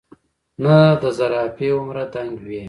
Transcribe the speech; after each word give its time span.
نۀ 0.63 0.77
د 1.01 1.03
زرافه 1.17 1.67
هومره 1.75 2.03
دنګ 2.13 2.33
وي، 2.45 2.57